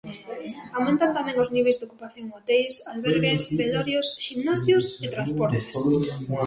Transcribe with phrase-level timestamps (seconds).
[0.77, 5.65] Aumentan tamén os niveis de ocupación en hoteis, albergues, velorios, ximnasios e transportes.